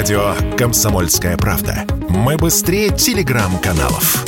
[0.00, 1.84] Радио «Комсомольская правда».
[2.08, 4.24] Мы быстрее телеграм-каналов.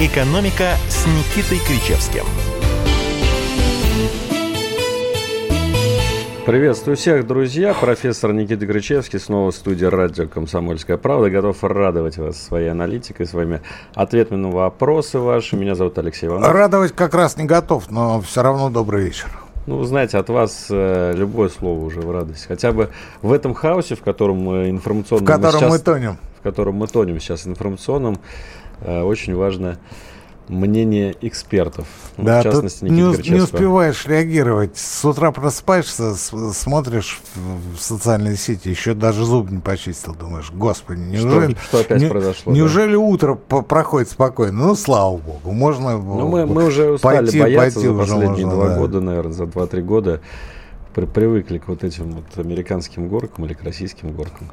[0.00, 2.24] «Экономика» с Никитой Кричевским–
[6.44, 7.72] Приветствую всех, друзья.
[7.72, 11.30] Профессор Никита Гречевский, снова в студии радио «Комсомольская правда».
[11.30, 13.62] Готов радовать вас своей аналитикой, своими
[13.94, 15.56] ответами на вопросы ваши.
[15.56, 16.52] Меня зовут Алексей Иванов.
[16.52, 19.43] Радовать как раз не готов, но все равно добрый вечер.
[19.66, 22.46] Ну, вы знаете, от вас э, любое слово уже в радость.
[22.46, 22.90] Хотя бы
[23.22, 25.24] в этом хаосе, в котором мы информационном...
[25.24, 26.18] В котором мы, сейчас, мы тонем.
[26.38, 28.18] В котором мы тонем сейчас информационном,
[28.82, 29.78] э, очень важно
[30.48, 31.86] мнение экспертов.
[32.16, 32.90] Ну, да, в частности, не,
[33.30, 34.76] не успеваешь реагировать.
[34.76, 40.14] С утра просыпаешься, смотришь в социальные сети, еще даже зуб не почистил.
[40.14, 41.54] Думаешь, господи, неужели...
[41.54, 42.52] Что, что опять не, произошло?
[42.52, 42.98] Неужели да?
[42.98, 44.66] утро проходит спокойно?
[44.66, 48.50] Ну, слава богу, можно ну, мы, мы уже устали пойти, бояться пойти за последние можно,
[48.50, 48.78] два да.
[48.78, 50.20] года, наверное, за два-три года.
[50.94, 54.50] При, привыкли к вот этим вот американским горкам или к российским горкам.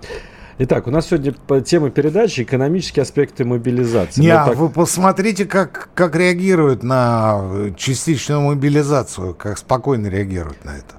[0.64, 4.22] Итак, у нас сегодня тема передачи «Экономические аспекты мобилизации».
[4.22, 4.56] Не, так...
[4.56, 10.94] вы посмотрите, как, как реагируют на частичную мобилизацию, как спокойно реагируют на это.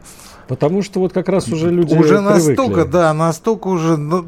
[0.48, 2.48] Потому что вот как раз уже люди Уже привыкли.
[2.48, 3.96] настолько, да, настолько уже...
[3.96, 4.26] Ну,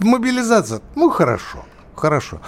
[0.00, 2.40] мобилизация, ну хорошо, хорошо.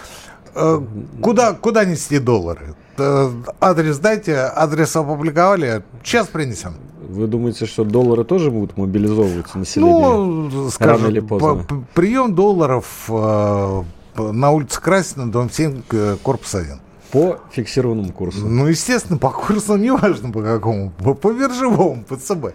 [0.57, 0.81] Э,
[1.23, 2.75] куда, куда нести доллары?
[2.99, 3.31] Э,
[3.61, 6.75] адрес дайте, адрес опубликовали, сейчас принесем.
[7.09, 10.09] Вы думаете, что доллары тоже будут мобилизовываться население?
[10.09, 11.65] Ну, скажем, рано или поздно?
[11.65, 13.83] По, прием долларов э,
[14.17, 16.81] на улице Красина, дом 7, э, корпус 1.
[17.12, 18.47] По фиксированному курсу.
[18.47, 22.55] Ну, естественно, по курсу, неважно по какому, по, по биржевому, по ЦБ.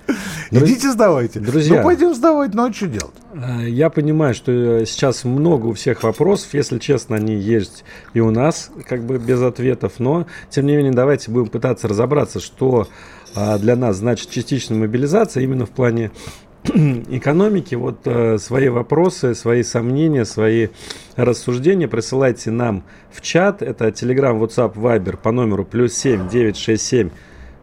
[0.52, 0.69] Друз...
[0.69, 1.39] Идите сдавайте.
[1.39, 3.16] Друзья, ну, пойдем сдавать, ну а что делать?
[3.33, 8.19] Э, я понимаю, что э, сейчас много у всех вопросов, если честно, они есть и
[8.19, 12.88] у нас, как бы без ответов, но, тем не менее, давайте будем пытаться разобраться, что
[13.35, 16.11] для нас значит частичная мобилизация именно в плане
[16.63, 17.75] экономики.
[17.75, 20.67] Вот э, свои вопросы, свои сомнения, свои
[21.15, 23.61] рассуждения присылайте нам в чат.
[23.61, 27.09] Это Telegram, WhatsApp, Viber по номеру плюс 7 967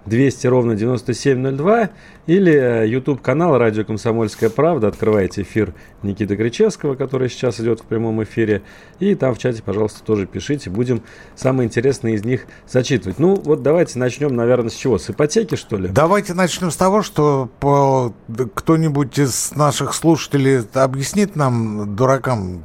[0.08, 1.91] 200 ровно 9702
[2.26, 4.88] или э, YouTube канал Радио Комсомольская правда.
[4.88, 8.62] Открывайте эфир Никиты Кричевского, который сейчас идет в прямом эфире.
[8.98, 10.70] И там в чате, пожалуйста, тоже пишите.
[10.70, 11.02] Будем
[11.36, 13.19] самые интересные из них зачитывать.
[13.19, 14.98] Ну, вот давайте начнем, наверное, с чего?
[14.98, 15.88] С ипотеки, что ли?
[15.88, 17.50] Давайте начнем с того, что
[18.54, 22.62] кто-нибудь из наших слушателей объяснит нам, дуракам,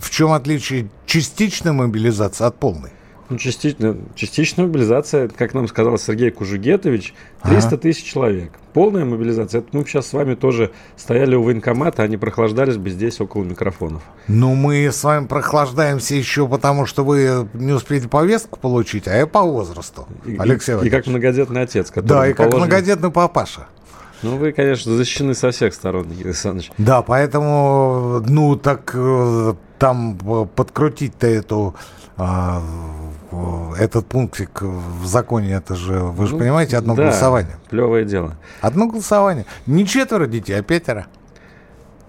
[0.00, 2.90] в чем отличие частичной мобилизации от полной?
[3.32, 7.76] Ну, частично, частичная мобилизация, как нам сказал Сергей Кужугетович, 300 ага.
[7.78, 8.52] тысяч человек.
[8.74, 9.60] Полная мобилизация.
[9.60, 14.02] Это мы сейчас с вами тоже стояли у военкомата, они прохлаждались бы здесь около микрофонов.
[14.28, 19.26] Ну, мы с вами прохлаждаемся еще потому, что вы не успели повестку получить, а я
[19.26, 20.06] по возрасту,
[20.38, 22.52] Алексей И, и как многодетный отец, который Да, и положен...
[22.52, 23.66] как многодетный папаша.
[24.22, 26.70] Ну, вы, конечно, защищены со всех сторон, Никита Александрович.
[26.76, 31.74] Да, поэтому, ну, так э, там э, подкрутить-то эту
[32.16, 32.62] а,
[33.78, 37.56] этот пунктик в законе, это же, вы же ну, понимаете, одно да, голосование.
[37.70, 38.36] Плевое дело.
[38.60, 39.46] Одно голосование.
[39.66, 41.06] Не четверо детей, а пятеро.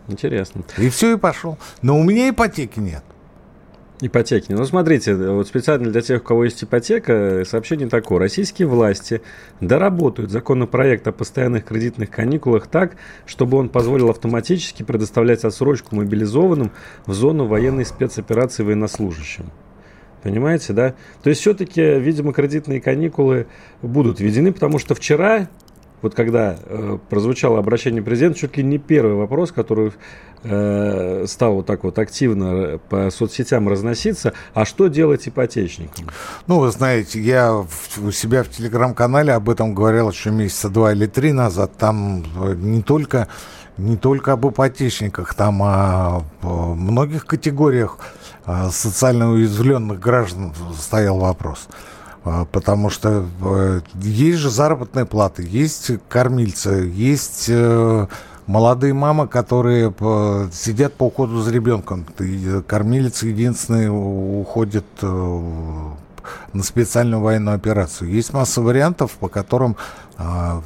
[0.07, 0.63] Интересно.
[0.77, 1.57] И все, и пошел.
[1.81, 3.03] Но у меня ипотеки нет.
[4.01, 4.51] Ипотеки.
[4.51, 8.19] Ну, смотрите, вот специально для тех, у кого есть ипотека, сообщение такое.
[8.19, 9.21] Российские власти
[9.61, 16.71] доработают законопроект о постоянных кредитных каникулах так, чтобы он позволил автоматически предоставлять отсрочку мобилизованным
[17.05, 19.51] в зону военной спецоперации военнослужащим.
[20.23, 20.95] Понимаете, да?
[21.21, 23.47] То есть все-таки, видимо, кредитные каникулы
[23.81, 25.49] будут введены, потому что вчера,
[26.01, 29.91] вот когда э, прозвучало обращение президента, чуть ли не первый вопрос, который
[30.43, 36.07] э, стал вот так вот активно по соцсетям разноситься, а что делать ипотечникам?
[36.47, 40.93] Ну, вы знаете, я в, у себя в телеграм-канале об этом говорил еще месяца два
[40.93, 41.73] или три назад.
[41.77, 43.27] Там э, не только,
[43.77, 47.97] не только об ипотечниках, там о, многих категориях
[48.71, 51.67] социально уязвленных граждан стоял вопрос.
[52.25, 58.07] А, потому что э, есть же заработная плата, есть кормильцы, есть э,
[58.47, 62.05] молодые мамы, которые э, сидят по уходу за ребенком.
[62.65, 64.85] Кормилец единственный уходит
[66.53, 68.09] на специальную военную операцию.
[68.09, 69.77] Есть масса вариантов, по которым
[70.17, 70.61] э,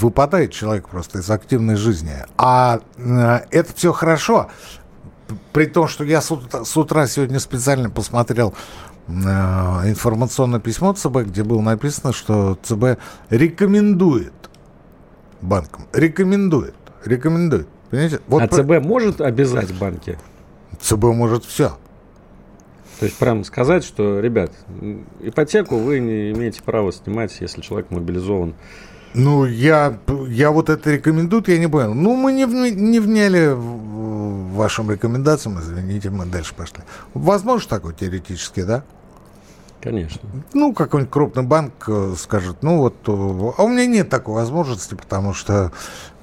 [0.00, 2.14] выпадает человек просто из активной жизни.
[2.36, 4.48] А э, это все хорошо
[5.52, 8.54] при том, что я с утра, с утра сегодня специально посмотрел
[9.08, 12.98] э, информационное письмо ЦБ, где было написано, что ЦБ
[13.30, 14.32] рекомендует
[15.40, 16.74] банкам, рекомендует,
[17.04, 17.68] рекомендует.
[17.90, 18.20] Понимаете?
[18.26, 18.62] Вот а про...
[18.62, 20.18] ЦБ может обязать банки?
[20.80, 21.76] ЦБ может все.
[22.98, 24.52] То есть прямо сказать, что, ребят,
[25.20, 28.54] ипотеку вы не имеете права снимать, если человек мобилизован
[29.12, 29.98] Ну, я,
[30.28, 31.92] я вот это рекомендую, я не понял.
[31.92, 36.80] Ну, мы не, не вняли вашим рекомендациям, извините, мы дальше пошли.
[37.12, 38.82] Возможно такое теоретически, да?
[39.82, 40.22] Конечно.
[40.54, 44.94] Ну, какой-нибудь крупный банк э, скажет, ну вот, э, а у меня нет такой возможности,
[44.94, 45.70] потому что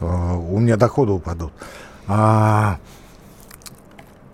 [0.02, 1.54] э, у меня доходы упадут.
[2.08, 2.80] А,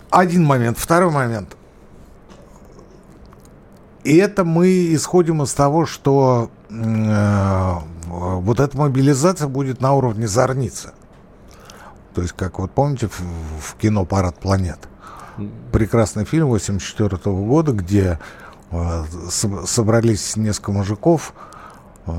[0.10, 0.80] один момент.
[0.80, 1.56] Второй момент.
[4.04, 7.74] И это мы исходим из того, что э,
[8.07, 10.92] вот эта мобилизация будет на уровне зорницы.
[12.13, 14.80] То есть, как вот помните в, в кино «Парад планет»?
[15.72, 18.19] Прекрасный фильм 84 -го года, где
[18.72, 19.04] э,
[19.66, 21.34] собрались несколько мужиков,
[22.07, 22.12] э,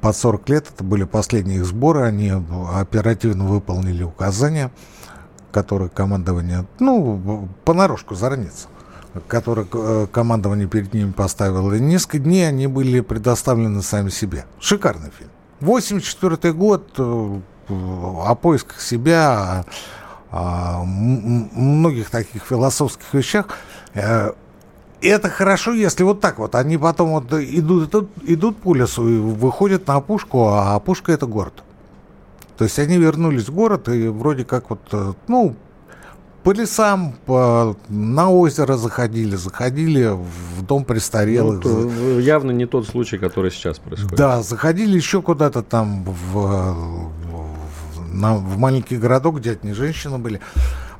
[0.00, 2.32] под 40 лет, это были последние их сборы, они
[2.74, 4.70] оперативно выполнили указания,
[5.50, 8.68] которые командование, ну, понарошку зорница
[9.28, 11.72] который э, командование перед ними поставило.
[11.74, 14.46] И несколько дней они были предоставлены сами себе.
[14.60, 15.30] Шикарный фильм.
[15.60, 19.64] 84 год, э, о поисках себя,
[20.30, 23.46] о, многих таких философских вещах.
[23.94, 24.32] Э,
[25.02, 26.54] это хорошо, если вот так вот.
[26.54, 31.26] Они потом вот идут, идут, идут по лесу и выходят на опушку, а опушка это
[31.26, 31.62] город.
[32.56, 34.80] То есть они вернулись в город и вроде как вот,
[35.28, 35.54] ну,
[36.46, 41.64] по лесам, по, на озеро заходили, заходили в дом престарелых.
[41.64, 44.16] Ну, явно не тот случай, который сейчас происходит.
[44.16, 50.40] Да, заходили еще куда-то там в, в, на, в маленький городок, где одни женщины были.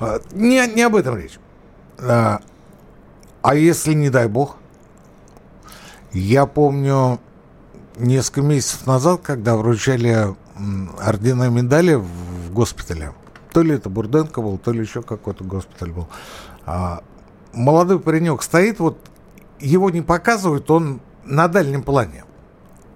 [0.01, 1.39] А, не, не об этом речь.
[2.01, 2.41] А,
[3.41, 4.57] а если, не дай бог,
[6.13, 7.21] я помню
[7.97, 10.27] несколько месяцев назад, когда вручали
[11.01, 13.13] ордена медали в госпитале,
[13.57, 16.09] то ли это Бурденко был, то ли еще какой-то госпиталь был.
[16.67, 17.03] А,
[17.55, 18.99] молодой паренек стоит, вот
[19.59, 22.27] его не показывают, он на дальнем плане.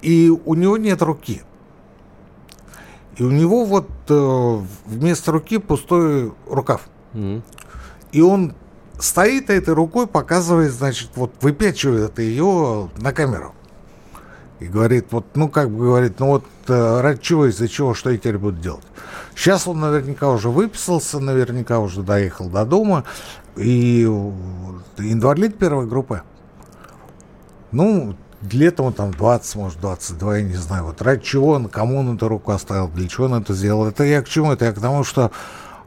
[0.03, 1.41] И у него нет руки.
[3.17, 6.91] И у него вот э, вместо руки пустой рукав.
[7.15, 7.43] Mm-hmm.
[8.13, 8.55] И он
[8.99, 13.55] стоит этой рукой, показывает, значит, вот выпячивает ее на камеру.
[14.61, 18.11] И говорит, вот, ну, как бы говорит, ну вот э, ради чего, из-за чего, что
[18.11, 18.85] я теперь буду делать?
[19.35, 23.05] Сейчас он наверняка уже выписался, наверняка уже доехал до дома.
[23.57, 24.05] И
[24.99, 26.23] инвалид первой группы.
[27.73, 30.85] Ну, летом он там 20, может, 22, я не знаю.
[30.85, 33.87] Вот ради чего он, кому он эту руку оставил, для чего он это сделал.
[33.87, 34.53] Это я к чему?
[34.53, 35.31] Это я к тому, что...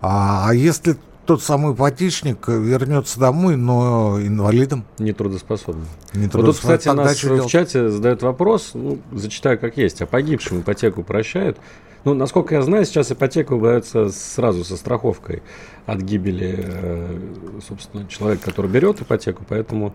[0.02, 4.86] А, а если тот самый ипотечник вернется домой, но инвалидом.
[5.00, 5.88] Нетрудоспособным.
[6.14, 6.34] Нетрудоспособным.
[6.34, 11.04] Вот тут, кстати, нас в чате задают вопрос, ну, зачитаю как есть, а погибшим ипотеку
[11.04, 11.58] прощают.
[12.04, 15.42] Ну, насколько я знаю, сейчас ипотека убирается сразу со страховкой
[15.86, 17.20] от гибели, э,
[17.66, 19.94] собственно, человека, который берет ипотеку, поэтому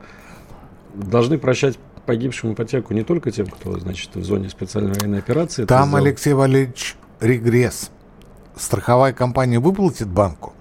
[0.95, 5.67] должны прощать погибшим ипотеку не только тем, кто, значит, в зоне специальной военной операции.
[5.67, 7.91] Там, Алексей Валерьевич, регресс.
[8.57, 10.55] Страховая компания выплатит банку,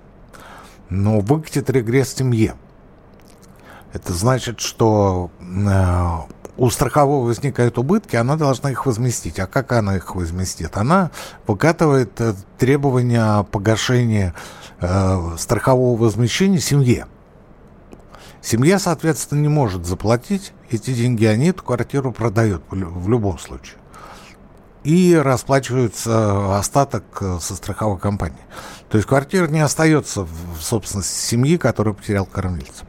[0.89, 2.55] но выкатит регресс семье.
[3.93, 9.39] Это значит, что э, у страхового возникают убытки, она должна их возместить.
[9.39, 10.75] А как она их возместит?
[10.77, 11.11] Она
[11.45, 14.33] выкатывает э, требования погашения
[14.81, 17.07] э, страхового возмещения семье.
[18.41, 23.77] Семья, соответственно, не может заплатить эти деньги, они эту квартиру продают в любом случае.
[24.87, 28.39] И расплачиваются остаток э, со страховой компанией.
[28.89, 32.85] То есть квартира не остается в собственности семьи, которую потерял кормильца.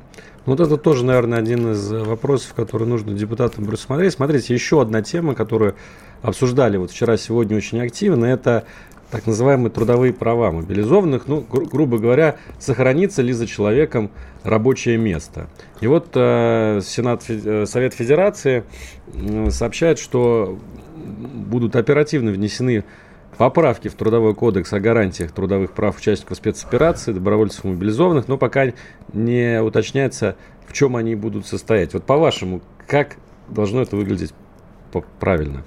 [0.46, 4.12] Вот это тоже, наверное, один из вопросов, который нужно депутатам просмотреть.
[4.12, 5.75] Смотрите, еще одна тема, которую
[6.23, 8.62] обсуждали вот вчера, сегодня очень активно, это
[9.11, 14.12] так называемые трудовые права мобилизованных, ну, гру- грубо говоря, сохранится ли за человеком
[14.44, 15.49] рабочее место.
[15.80, 18.62] И вот э, Сенат, э, Совет Федерации
[19.14, 20.61] э, сообщает, что
[21.08, 22.84] будут оперативно внесены
[23.36, 28.72] поправки в Трудовой кодекс о гарантиях трудовых прав участников спецоперации, добровольцев мобилизованных, но пока
[29.12, 30.36] не уточняется,
[30.66, 31.94] в чем они будут состоять.
[31.94, 33.16] Вот по-вашему, как
[33.48, 34.34] должно это выглядеть
[35.20, 35.64] правильно?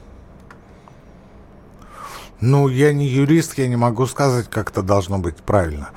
[2.42, 5.92] Ну, я не юрист, я не могу сказать, как это должно быть правильно.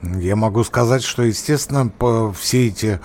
[0.00, 1.92] Я могу сказать, что, естественно,
[2.38, 3.00] все эти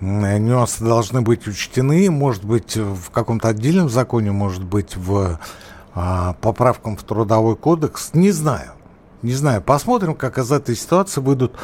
[0.00, 2.10] нюансы должны быть учтены.
[2.10, 5.38] Может быть, в каком-то отдельном законе, может быть, в
[5.94, 8.10] а, поправкам в Трудовой кодекс.
[8.12, 8.72] Не знаю.
[9.22, 9.60] Не знаю.
[9.62, 11.56] Посмотрим, как из этой ситуации выйдут,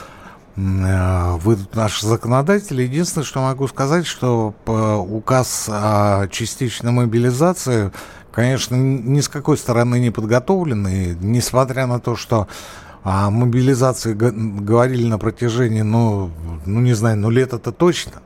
[0.57, 2.83] э, выйдут наши законодатели.
[2.83, 7.93] Единственное, что могу сказать, что указ о частичной мобилизации
[8.35, 12.49] конечно, ни с какой стороны не подготовлены, несмотря на то, что
[13.05, 16.31] о мобилизации говорили на протяжении, ну,
[16.65, 18.23] ну не знаю, ну лет это точно.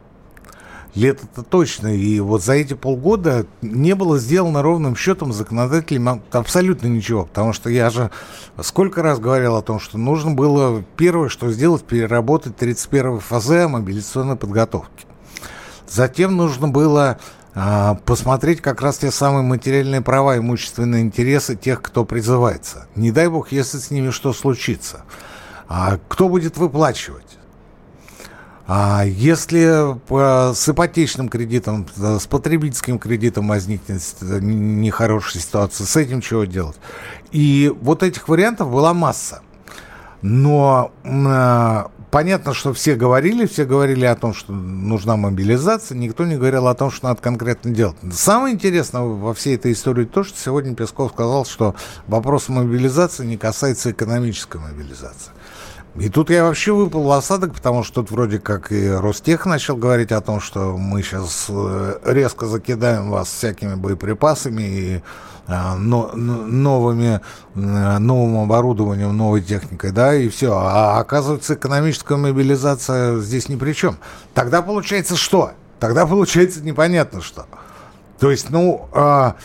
[0.94, 1.88] лет это точно.
[1.88, 7.24] И вот за эти полгода не было сделано ровным счетом законодателем абсолютно ничего.
[7.24, 8.12] Потому что я же
[8.62, 14.36] сколько раз говорил о том, что нужно было первое, что сделать, переработать 31 фазы мобилизационной
[14.36, 15.06] подготовки.
[15.88, 17.18] Затем нужно было
[18.04, 22.86] посмотреть как раз те самые материальные права, имущественные интересы тех, кто призывается.
[22.94, 25.02] Не дай бог, если с ними что случится.
[25.68, 27.38] А кто будет выплачивать?
[28.70, 29.96] А если
[30.52, 36.76] с ипотечным кредитом, с потребительским кредитом возникнет нехорошая ситуация, с этим чего делать?
[37.32, 39.40] И вот этих вариантов была масса.
[40.20, 46.36] Но а, понятно, что все говорили, все говорили о том, что нужна мобилизация, никто не
[46.36, 47.96] говорил о том, что надо конкретно делать.
[48.12, 51.74] Самое интересное во всей этой истории то, что сегодня Песков сказал, что
[52.06, 55.32] вопрос мобилизации не касается экономической мобилизации.
[55.96, 59.76] И тут я вообще выпал в осадок, потому что тут вроде как и Ростех начал
[59.76, 65.02] говорить о том, что мы сейчас э, резко закидаем вас всякими боеприпасами и
[65.48, 67.20] но, новыми,
[67.54, 70.52] э, новым оборудованием, новой техникой, да, и все.
[70.52, 73.96] А оказывается, экономическая мобилизация здесь ни при чем.
[74.34, 75.52] Тогда получается что?
[75.80, 77.46] Тогда получается непонятно что.
[78.18, 79.36] То есть, ну, а,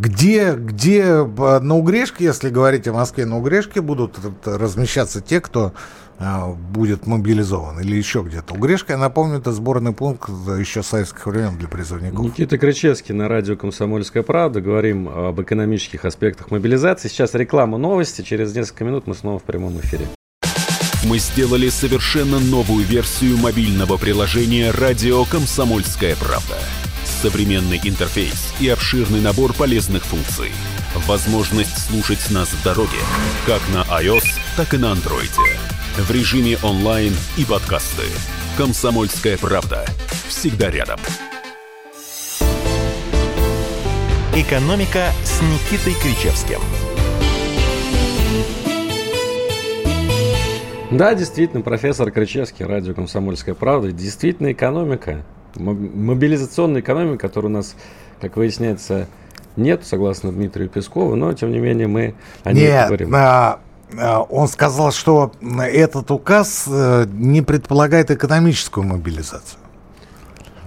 [0.00, 5.72] где, где а, на Угрешке, если говорить о Москве, на Угрешке будут размещаться те, кто
[6.18, 8.54] а, будет мобилизован или еще где-то.
[8.54, 12.24] Угрешка, я напомню, это сборный пункт еще советских времен для призывников.
[12.24, 14.60] Никита Кричевский на радио «Комсомольская правда».
[14.60, 17.08] Говорим об экономических аспектах мобилизации.
[17.08, 18.22] Сейчас реклама новости.
[18.22, 20.06] Через несколько минут мы снова в прямом эфире.
[21.06, 26.56] Мы сделали совершенно новую версию мобильного приложения «Радио Комсомольская правда».
[27.20, 30.52] Современный интерфейс и обширный набор полезных функций.
[31.06, 32.98] Возможность слушать нас в дороге,
[33.46, 34.24] как на iOS,
[34.56, 35.30] так и на Android
[35.98, 38.04] в режиме онлайн и подкасты.
[38.56, 39.84] «Комсомольская правда».
[40.28, 40.98] Всегда рядом.
[44.34, 46.60] «Экономика» с Никитой Кричевским.
[50.90, 53.92] Да, действительно, профессор Кричевский, радио «Комсомольская правда».
[53.92, 55.24] Действительно, экономика,
[55.56, 57.74] мобилизационная экономика, которая у нас,
[58.20, 59.06] как выясняется,
[59.56, 62.14] нет, согласно Дмитрию Пескову, но, тем не менее, мы
[62.44, 63.10] о ней нет, говорим.
[63.14, 63.60] А
[63.92, 69.58] Э, он сказал, что этот указ э, не предполагает экономическую мобилизацию.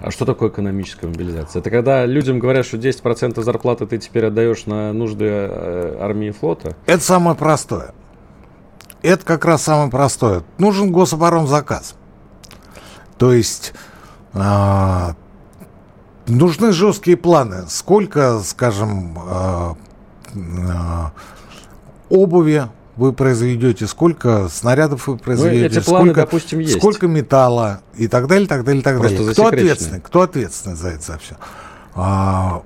[0.01, 1.61] А что такое экономическая мобилизация?
[1.61, 6.31] Это когда людям говорят, что 10% зарплаты ты теперь отдаешь на нужды э, армии и
[6.31, 6.75] флота?
[6.85, 7.93] Это самое простое.
[9.01, 10.43] Это как раз самое простое.
[10.57, 11.95] Нужен гособоронзаказ.
[13.17, 13.73] То есть
[14.33, 15.13] э,
[16.27, 17.65] нужны жесткие планы.
[17.67, 19.73] Сколько, скажем, э,
[20.35, 21.05] э,
[22.09, 26.77] обуви вы произведете, сколько снарядов вы произведете, ну, эти планы, сколько, допустим, есть.
[26.77, 29.33] сколько металла и так далее, так далее, так Просто далее.
[29.33, 30.01] Кто ответственный?
[30.01, 31.35] Кто ответственный за это все?
[31.95, 32.61] А,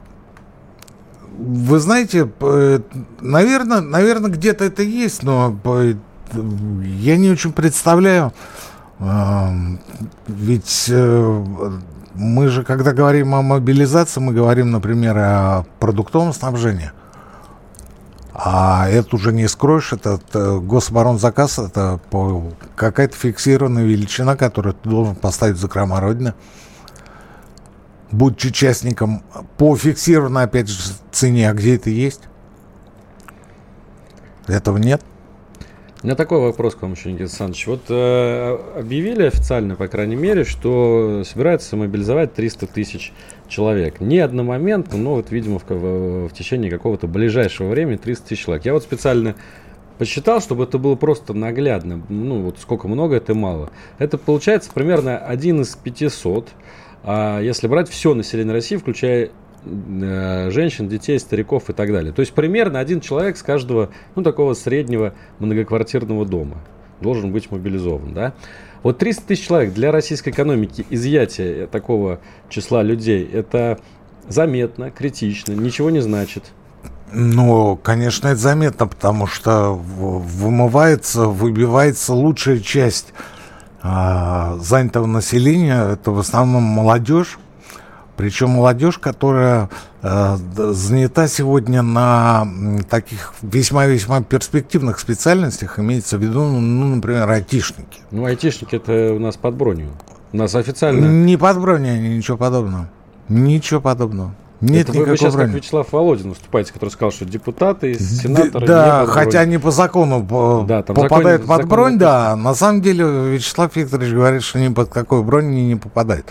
[1.37, 2.29] вы знаете,
[3.21, 5.57] наверное, наверное, где-то это есть, но
[6.33, 8.33] я не очень представляю.
[8.99, 11.45] Ведь э,
[12.15, 16.91] мы же, когда говорим о мобилизации, мы говорим, например, о продуктовом снабжении.
[18.33, 21.99] А это уже не скроешь, это, это гособоронзаказ, это
[22.75, 26.33] какая-то фиксированная величина, которую ты должен поставить в закрома Родины.
[28.11, 29.23] Будь участником
[29.57, 32.21] по фиксированной, опять же, цене, а где это есть?
[34.47, 35.03] Этого нет.
[36.03, 37.65] У меня такой вопрос к вам еще, Никита Александрович.
[37.65, 43.13] Вот э, объявили официально, по крайней мере, что собирается мобилизовать 300 тысяч
[43.47, 43.99] человек.
[43.99, 48.65] Не одномоментно, но вот, видимо, в, в, в течение какого-то ближайшего времени 300 тысяч человек.
[48.65, 49.35] Я вот специально
[49.97, 52.03] посчитал, чтобы это было просто наглядно.
[52.09, 53.71] Ну, вот сколько много, это мало.
[53.97, 56.49] Это получается примерно один из 500.
[57.05, 59.31] А если брать все население России, включая
[59.65, 62.13] женщин, детей, стариков и так далее.
[62.13, 66.57] То есть примерно один человек с каждого, ну, такого среднего многоквартирного дома
[67.01, 68.33] должен быть мобилизован, да.
[68.83, 73.79] Вот 300 тысяч человек для российской экономики, изъятие такого числа людей, это
[74.29, 76.43] заметно, критично, ничего не значит.
[77.11, 83.13] Ну, конечно, это заметно, потому что вымывается, выбивается лучшая часть
[83.81, 85.93] а, занятого населения.
[85.93, 87.39] Это в основном молодежь.
[88.17, 89.69] Причем молодежь, которая
[90.01, 90.37] э,
[90.71, 92.47] занята сегодня на
[92.89, 98.01] таких весьма-весьма перспективных специальностях, имеется в виду, ну, например, айтишники.
[98.09, 99.89] Ну, айтишники это у нас под бронью.
[100.33, 101.05] У нас официально...
[101.05, 102.89] Не под бронью, ничего подобного.
[103.29, 104.33] Ничего подобного.
[104.61, 105.47] Нет это вы, вы сейчас брони.
[105.47, 108.65] как Вячеслав Володин выступаете, который сказал, что депутаты, сенаторы...
[108.65, 112.35] Да, хотя они по закону да, там попадают закон, под закон бронь, да.
[112.35, 116.25] На самом деле Вячеслав Викторович говорит, что ни под какой бронь не попадает.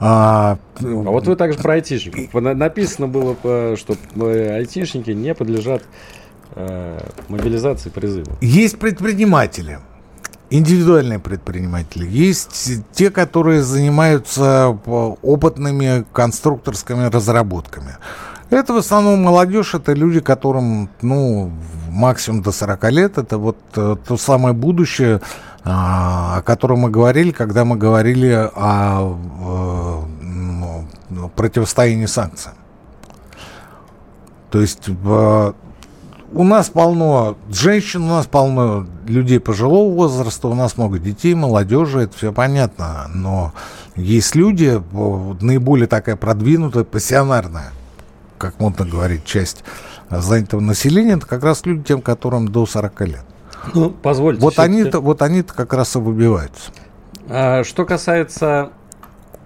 [0.00, 2.32] А, а вот вы также про айтишников.
[2.34, 3.36] Написано было,
[3.76, 5.82] что айтишники не подлежат
[6.54, 8.32] э, мобилизации призыва.
[8.40, 9.78] Есть предприниматели,
[10.48, 12.08] индивидуальные предприниматели.
[12.08, 14.68] Есть те, которые занимаются
[15.22, 17.96] опытными конструкторскими разработками.
[18.50, 21.52] Это в основном молодежь, это люди, которым, ну,
[21.88, 23.18] максимум до 40 лет.
[23.18, 25.20] Это вот э, то самое будущее,
[25.64, 29.16] а, о котором мы говорили, когда мы говорили о
[31.10, 32.56] э, противостоянии санкциям.
[34.50, 34.88] То есть
[36.32, 42.00] у нас полно женщин, у нас полно людей пожилого возраста, у нас много детей, молодежи,
[42.00, 43.10] это все понятно.
[43.14, 43.52] Но
[43.96, 44.80] есть люди,
[45.42, 47.72] наиболее такая продвинутая, пассионарная,
[48.38, 49.64] как модно говорить, часть
[50.08, 53.24] занятого населения, это как раз люди, тем, которым до 40 лет.
[53.74, 54.40] Ну, позвольте.
[54.40, 56.70] Вот они-то, вот они-то как раз и выбиваются.
[57.28, 58.70] А, что касается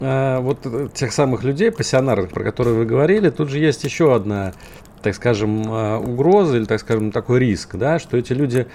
[0.04, 4.52] а, вот тех самых людей, пассионарных, про которые вы говорили, тут же есть еще одна,
[5.02, 8.66] так скажем, а, угроза или, так скажем, такой риск, да, что эти люди,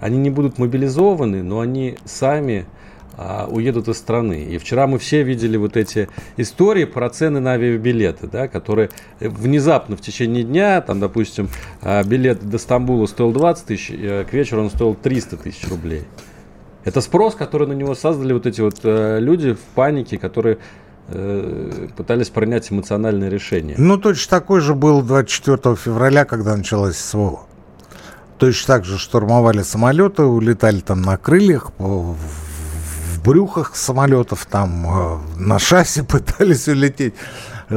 [0.00, 2.66] они не будут мобилизованы, но они сами
[3.16, 4.44] а, уедут из страны.
[4.44, 8.90] И вчера мы все видели вот эти истории про цены на авиабилеты, да, которые
[9.20, 11.48] внезапно в течение дня, там, допустим,
[12.06, 16.04] билет до Стамбула стоил 20 тысяч, э, к вечеру он стоил 300 тысяч рублей.
[16.88, 20.56] Это спрос, который на него создали вот эти вот э, люди в панике, которые
[21.08, 23.76] э, пытались принять эмоциональное решение.
[23.76, 27.40] Ну, точно такой же был 24 февраля, когда началась СВО.
[28.38, 32.16] Точно так же штурмовали самолеты, улетали там на крыльях, в
[33.22, 37.12] брюхах самолетов, там э, на шасси пытались улететь.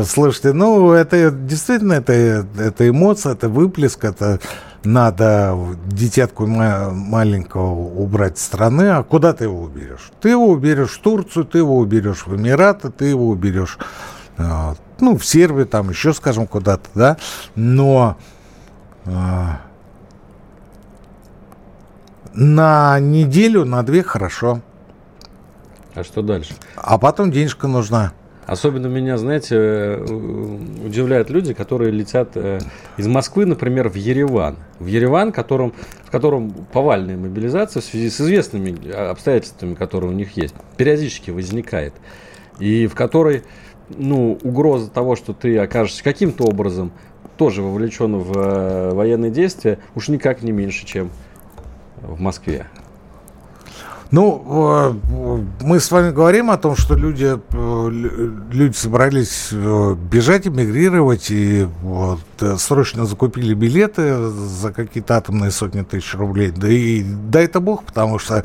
[0.06, 4.40] Слушайте, ну, это действительно, это, это эмоция, это выплеск, это
[4.84, 10.12] надо дитятку маленького убрать с страны, а куда ты его уберешь?
[10.20, 13.78] Ты его уберешь в Турцию, ты его уберешь в Эмираты, ты его уберешь,
[14.38, 17.18] э, ну, в Сербию, там еще, скажем, куда-то, да,
[17.56, 18.18] но
[19.06, 19.12] э,
[22.34, 24.62] на неделю, на две хорошо.
[25.94, 26.54] А что дальше?
[26.76, 28.14] А потом денежка нужна.
[28.48, 32.60] Особенно меня, знаете, э, удивляют люди, которые летят э,
[32.98, 34.58] из Москвы, например, в Ереван.
[34.80, 35.74] В Ереван, котором,
[36.04, 41.94] в котором повальная мобилизация в связи с известными обстоятельствами, которые у них есть, периодически возникает.
[42.60, 43.44] И в которой
[43.90, 46.92] ну, угроза того, что ты окажешься каким-то образом
[47.38, 51.10] тоже вовлечен в э, военные действия, уж никак не меньше, чем
[52.02, 52.68] в Москве.
[54.12, 57.90] Ну, э, мы с вами говорим о том, что люди, э,
[58.52, 62.20] люди собрались э, бежать, эмигрировать и вот,
[62.60, 66.52] срочно закупили билеты за какие-то атомные сотни тысяч рублей.
[66.52, 68.44] Да и дай это бог, потому что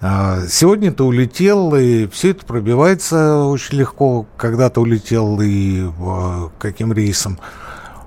[0.00, 4.26] сегодня ты улетел, и все это пробивается очень легко.
[4.36, 5.88] Когда то улетел и
[6.58, 7.38] каким рейсом.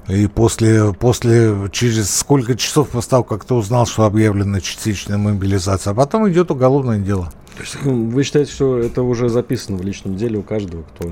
[0.08, 5.92] И после, после, через сколько часов после того, как ты узнал, что объявлена частичная мобилизация,
[5.92, 7.32] а потом идет уголовное дело.
[7.56, 11.10] То есть ну, вы считаете, что это уже записано в личном деле у каждого, кто...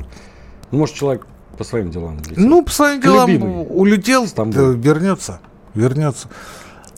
[0.72, 1.26] Ну, может, человек
[1.58, 2.36] по своим делам улетел.
[2.38, 3.66] Ну, по своим делам Любимый.
[3.68, 5.40] улетел, вернется,
[5.74, 6.28] вернется.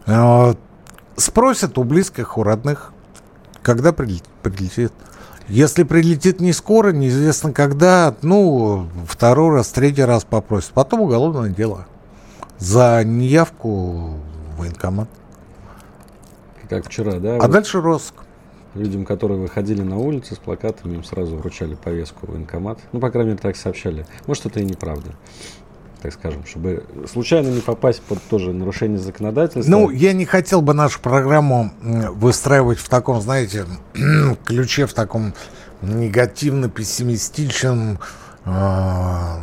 [0.05, 0.55] А,
[1.15, 2.91] спросят у близких, у родных,
[3.61, 4.91] когда прилетит.
[5.47, 10.71] Если прилетит не скоро, неизвестно когда, ну, второй раз, третий раз попросит.
[10.71, 11.85] Потом уголовное дело.
[12.57, 14.17] За неявку
[14.55, 15.07] в военкомат.
[16.69, 17.35] Как вчера, да?
[17.35, 18.15] А вот дальше розыск.
[18.73, 22.79] Людям, которые выходили на улицу с плакатами, им сразу вручали повестку в военкомат.
[22.91, 24.05] Ну, по крайней мере, так сообщали.
[24.25, 25.11] Может, это и неправда
[26.05, 29.71] так скажем, чтобы случайно не попасть под тоже нарушение законодательства.
[29.71, 33.65] Ну, я не хотел бы нашу программу выстраивать в таком, знаете,
[34.45, 35.33] ключе, в таком
[35.81, 37.97] негативно-пессимистичном,
[38.45, 39.39] а,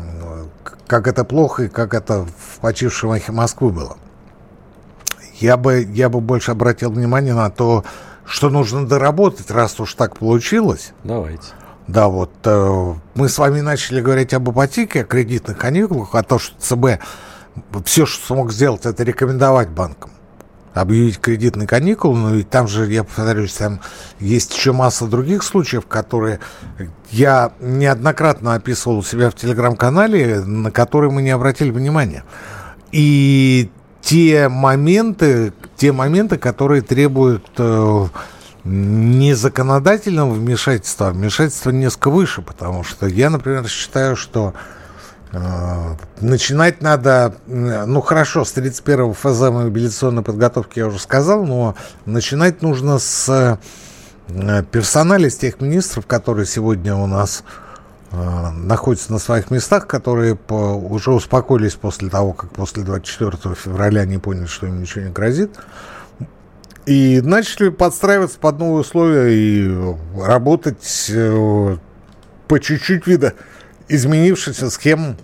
[0.87, 3.97] как это плохо и как это в почившей Махе Москвы было.
[5.41, 7.85] Я бы, я бы больше обратил внимание на то,
[8.25, 10.93] что нужно доработать, раз уж так получилось.
[11.03, 11.43] Давайте.
[11.93, 16.39] Да, вот э, мы с вами начали говорить об ипотеке, о кредитных каникулах, о том,
[16.39, 17.03] что ЦБ
[17.85, 20.11] все, что смог сделать, это рекомендовать банкам
[20.73, 23.81] объявить кредитные каникулы, но ведь там же, я повторюсь, там
[24.21, 26.41] есть еще масса других случаев, которые
[27.11, 32.25] я неоднократно описывал у себя в телеграм-канале, на которые мы не обратили внимания.
[32.91, 38.07] И те моменты, те моменты, которые требуют э,
[38.65, 44.55] не законодательного вмешательства, а вмешательства несколько выше, потому что я, например, считаю, что
[45.33, 51.75] э, начинать надо, ну хорошо, с 31 ФЗ мобилизационной подготовки я уже сказал, но
[52.07, 53.59] начинать нужно с
[54.29, 57.43] э, персонали, с тех министров, которые сегодня у нас
[58.13, 64.03] э, находятся на своих местах, которые по, уже успокоились после того, как после 24 февраля
[64.03, 65.59] они поняли, что им ничего не грозит.
[66.87, 71.77] И начали подстраиваться под новые условия и работать э,
[72.49, 73.35] по чуть-чуть вида
[73.89, 75.17] изменившихся схем.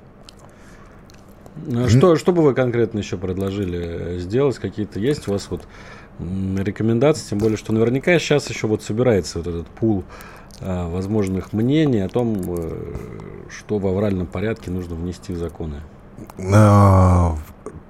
[1.66, 4.58] Ну, что, что бы вы конкретно еще предложили сделать?
[4.58, 5.62] Какие-то есть у вас вот
[6.18, 7.30] рекомендации?
[7.30, 10.04] Тем более, что наверняка сейчас еще вот собирается вот этот пул
[10.60, 12.94] а, возможных мнений о том, э,
[13.50, 15.80] что в авральном порядке нужно внести в законы.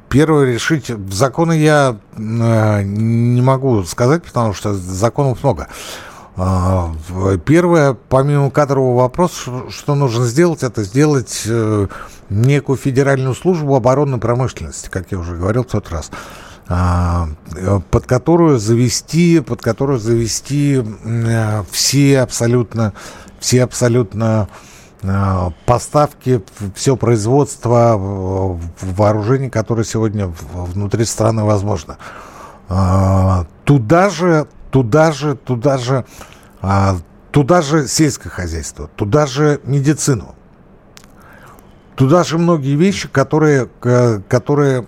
[0.09, 5.69] А, Первое решить, законы я э, не могу сказать, потому что законов много.
[6.37, 6.89] Э,
[7.45, 11.89] первое, помимо кадрового вопроса, что нужно сделать, это сделать э,
[12.31, 16.11] некую федеральную службу оборонной промышленности, как я уже говорил в тот раз
[17.91, 20.85] под которую завести, под которую завести
[21.71, 22.93] все абсолютно,
[23.41, 24.68] все абсолютно Э,
[25.67, 26.43] поставки,
[26.75, 31.99] все производство вооружений, которое сегодня внутри страны возможно.
[32.69, 36.05] Э, туда же, туда же, туда же,
[36.63, 36.95] э,
[37.31, 40.35] туда же сельское хозяйство, туда же медицину.
[41.97, 43.69] Туда же многие вещи, которые,
[44.29, 44.87] которые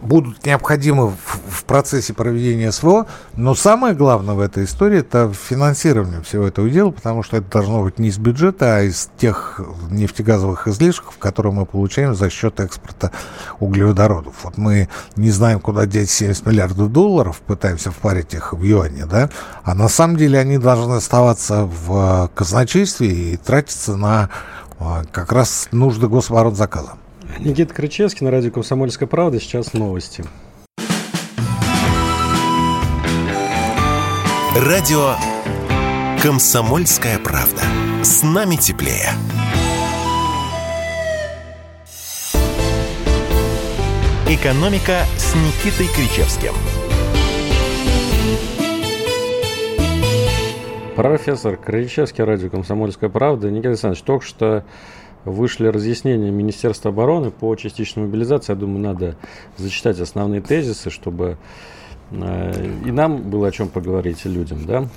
[0.00, 1.16] будут необходимы в,
[1.48, 6.90] в процессе проведения СВО, но самое главное в этой истории это финансирование всего этого дела,
[6.90, 9.60] потому что это должно быть не из бюджета, а из тех
[9.90, 13.12] нефтегазовых излишков, которые мы получаем за счет экспорта
[13.58, 14.34] углеводородов.
[14.42, 19.30] Вот мы не знаем, куда деть 70 миллиардов долларов, пытаемся впарить их в юане, да,
[19.62, 24.30] а на самом деле они должны оставаться в казначействе и тратиться на
[24.78, 26.92] а, как раз нужды гособоронзаказа.
[27.38, 29.40] Никита Крычевский на радио «Комсомольская правда».
[29.40, 30.24] Сейчас новости.
[34.56, 35.14] Радио
[36.22, 37.62] «Комсомольская правда».
[38.02, 39.10] С нами теплее.
[44.28, 46.52] «Экономика» с Никитой Кричевским.
[50.96, 53.50] Профессор Кричевский, радио «Комсомольская правда».
[53.50, 54.64] Никита Александрович, только что
[55.24, 58.52] вышли разъяснения Министерства обороны по частичной мобилизации.
[58.52, 59.16] Я думаю, надо
[59.56, 61.36] зачитать основные тезисы, чтобы
[62.10, 64.88] э, и нам было о чем поговорить, и людям, да?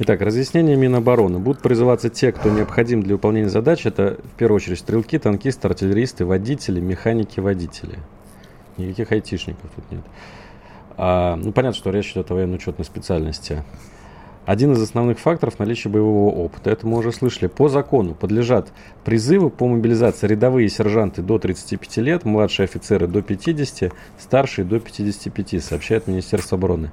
[0.00, 1.40] Итак, разъяснение Минобороны.
[1.40, 3.84] Будут призываться те, кто необходим для выполнения задач.
[3.84, 7.98] Это, в первую очередь, стрелки, танкисты, артиллеристы, водители, механики, водители.
[8.76, 10.02] Никаких айтишников тут нет.
[10.96, 13.64] А, ну, понятно, что речь идет о военно-учетной специальности.
[14.48, 16.70] Один из основных факторов наличия боевого опыта.
[16.70, 17.48] Это мы уже слышали.
[17.48, 18.72] По закону подлежат
[19.04, 25.62] призывы по мобилизации рядовые сержанты до 35 лет, младшие офицеры до 50, старшие до 55,
[25.62, 26.92] сообщает Министерство обороны.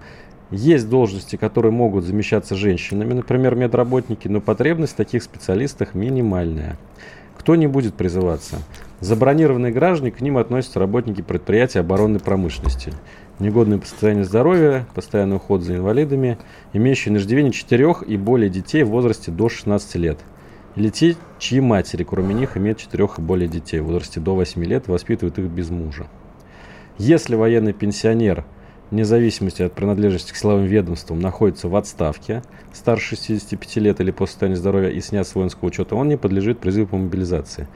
[0.51, 6.77] Есть должности, которые могут замещаться женщинами, например, медработники, но потребность в таких специалистах минимальная.
[7.37, 8.57] Кто не будет призываться?
[8.99, 12.91] Забронированные граждане, к ним относятся работники предприятий оборонной промышленности
[13.39, 16.37] негодное по здоровья, постоянный уход за инвалидами,
[16.73, 20.19] имеющие на иждивении 4 и более детей в возрасте до 16 лет.
[20.75, 24.63] Или те, чьи матери, кроме них, имеют 4 и более детей в возрасте до 8
[24.63, 26.07] лет воспитывают их без мужа.
[26.97, 28.45] Если военный пенсионер,
[28.91, 32.41] вне зависимости от принадлежности к силовым ведомствам, находится в отставке,
[32.73, 36.59] старше 65 лет или по состоянию здоровья и снят с воинского учета, он не подлежит
[36.59, 37.67] призыву по мобилизации.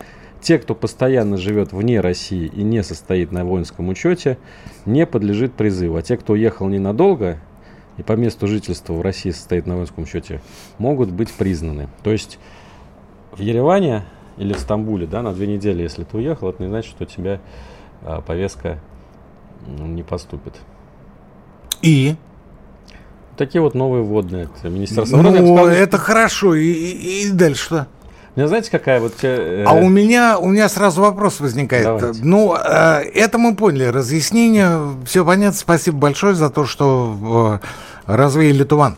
[0.41, 4.37] Те, кто постоянно живет вне России и не состоит на воинском учете,
[4.85, 5.97] не подлежит призыву.
[5.97, 7.39] А те, кто уехал ненадолго
[7.97, 10.41] и по месту жительства в России состоит на воинском учете,
[10.77, 11.89] могут быть признаны.
[12.03, 12.39] То есть
[13.33, 14.05] в Ереване
[14.37, 17.07] или в Стамбуле, да, на две недели, если ты уехал, это не значит, что у
[17.07, 17.41] тебя
[18.01, 18.79] а, повестка
[19.67, 20.55] не поступит.
[21.81, 22.15] И?
[23.37, 24.49] Такие вот новые вводные.
[24.59, 25.41] Это Министерство обороны.
[25.41, 26.55] Ну, это хорошо.
[26.55, 27.87] И, и, и дальше что?
[28.35, 29.13] Меня знаете, какая вот...
[29.23, 31.85] Э, а у меня, у меня сразу вопрос возникает.
[31.85, 32.19] Давайте.
[32.23, 33.85] Ну, э, это мы поняли.
[33.85, 35.57] Разъяснение, все понятно.
[35.57, 38.97] Спасибо большое за то, что э, развеяли туман.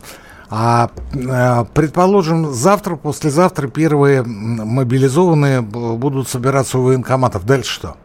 [0.54, 7.46] А, э, предположим, завтра, послезавтра первые мобилизованные будут собираться у военкоматов.
[7.46, 7.96] Дальше что?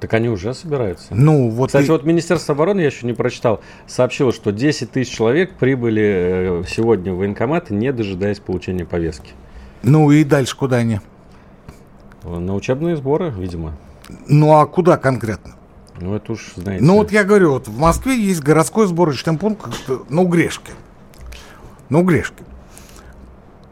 [0.00, 1.08] Так они уже собираются.
[1.10, 1.90] Ну, вот Кстати, и...
[1.90, 7.12] вот Министерство обороны, я еще не прочитал, сообщило, что 10 тысяч человек прибыли э, сегодня
[7.12, 9.32] в военкоматы, не дожидаясь получения повестки.
[9.82, 11.00] Ну и дальше куда они?
[12.22, 13.72] На учебные сборы, видимо.
[14.28, 15.54] Ну а куда конкретно?
[15.98, 16.84] Ну это уж, знаете...
[16.84, 19.68] Ну вот я говорю, вот в Москве есть городской сборочный пункт,
[20.08, 20.72] ну, Грешки.
[21.90, 22.42] Ну, Грешки.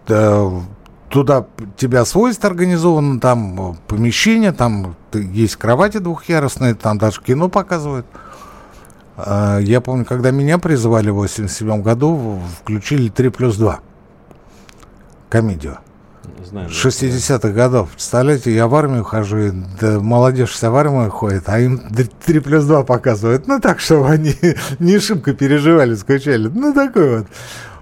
[0.06, 1.46] Туда
[1.78, 8.06] тебя свойств организовано, там помещение, там есть кровати двухъярусные, там даже кино показывают.
[9.16, 13.80] А, я помню, когда меня призывали в 87 году, включили 3 плюс 2
[15.30, 15.78] комедию.
[16.44, 16.68] Знаем.
[16.68, 17.90] 60-х годов.
[17.90, 21.80] Представляете, я в армию хожу, и да, молодежь вся в армию ходит, а им
[22.24, 23.46] 3 плюс 2 показывают.
[23.46, 24.34] Ну, так, чтобы они
[24.78, 26.48] не шибко переживали, скучали.
[26.48, 27.26] Ну, такой вот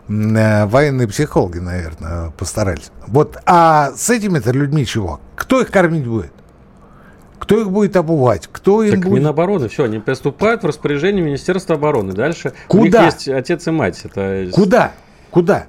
[0.08, 2.90] э, военные психологи, наверное, постарались.
[3.06, 5.20] Вот, а с этими-то людьми чего?
[5.34, 6.32] Кто их кормить будет?
[7.38, 8.48] Кто их будет обувать?
[8.50, 9.20] Кто им так будет...
[9.20, 12.12] Минобороны, все, они приступают в распоряжение Министерства обороны.
[12.12, 12.80] Дальше Куда?
[12.80, 14.00] у них есть отец и мать.
[14.04, 14.48] Это...
[14.52, 14.92] Куда?
[15.30, 15.66] Куда?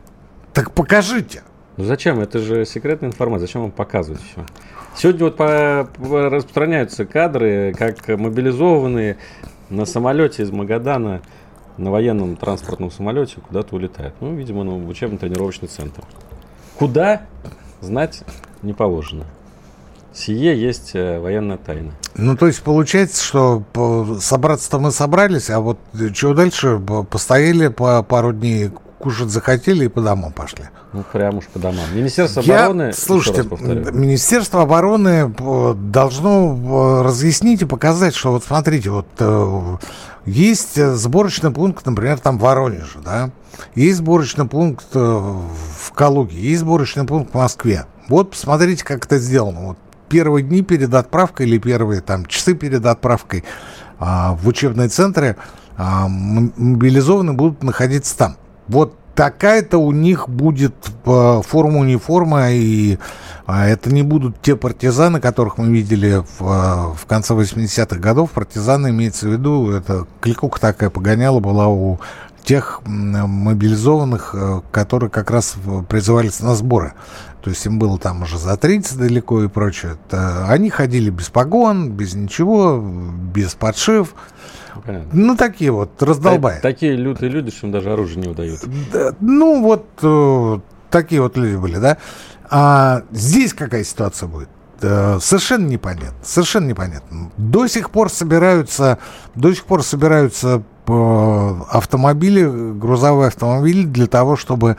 [0.53, 1.43] Так покажите.
[1.77, 2.19] Ну зачем?
[2.19, 3.45] Это же секретная информация.
[3.47, 4.43] Зачем вам показывать все?
[4.95, 5.87] Сегодня вот по,
[6.29, 9.17] распространяются кадры, как мобилизованные
[9.69, 11.21] на самолете из Магадана
[11.77, 14.15] на военном транспортном самолете куда-то улетают.
[14.19, 16.01] Ну, видимо, на учебно-тренировочный центр.
[16.79, 17.21] Куда?
[17.81, 18.23] Знать
[18.63, 19.25] не положено.
[20.13, 21.91] Сие есть э, военная тайна.
[22.15, 23.63] Ну, то есть получается, что
[24.19, 25.77] собраться-то мы собрались, а вот
[26.13, 26.81] что дальше?
[27.11, 28.71] Постояли по пару дней,
[29.07, 30.65] кушать захотели и по домам пошли.
[30.91, 31.85] Ну, прям уж по домам.
[31.93, 38.89] Министерство Я, обороны, слушайте, Министерство обороны э, должно э, разъяснить и показать, что вот смотрите,
[38.89, 39.07] вот
[40.25, 43.29] есть сборочный пункт, например, там в Воронеже, да,
[43.75, 47.85] есть сборочный пункт в Калуге, есть сборочный пункт в Москве.
[48.09, 49.67] Вот посмотрите, как это сделано.
[49.67, 49.77] Вот
[50.09, 53.45] первые дни перед отправкой или первые там часы перед отправкой
[53.99, 55.37] а, в учебные центры
[55.77, 58.37] а, мобилизованные будут находиться там.
[58.67, 60.75] Вот такая-то у них будет
[61.05, 62.99] а, форма униформа, и
[63.47, 68.31] а, это не будут те партизаны, которых мы видели в, а, в конце 80-х годов.
[68.31, 71.99] Партизаны имеется в виду, это кликука такая погоняла была у
[72.47, 75.55] тех мобилизованных, э, которые как раз
[75.89, 76.93] призывались на сборы.
[77.43, 79.97] То есть им было там уже за 30 далеко и прочее.
[80.07, 84.15] Это, они ходили без погон, без ничего, без подшив.
[84.85, 85.09] Понятно.
[85.11, 86.61] Ну, такие вот, раздолбая.
[86.61, 88.61] Такие лютые люди, что им даже оружие не удают.
[88.93, 91.97] Да, ну, вот э, такие вот люди были, да.
[92.49, 94.49] А здесь какая ситуация будет?
[94.79, 96.13] совершенно непонятно.
[96.21, 97.31] Совершенно непонятно.
[97.35, 98.99] До сих пор собираются,
[99.33, 104.77] до сих пор собираются автомобили, грузовые автомобили для того, чтобы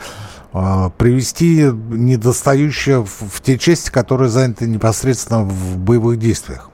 [0.53, 6.71] э, привести недостающие в, те части, которые заняты непосредственно в боевых действиях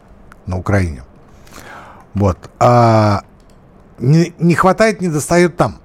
[0.46, 1.02] на Украине.
[2.14, 2.38] Вот.
[2.60, 3.22] А
[3.98, 5.76] не, не хватает, не достает там.